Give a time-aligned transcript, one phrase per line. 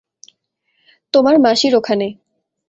[1.13, 2.07] তোমার মাসির ওখানে।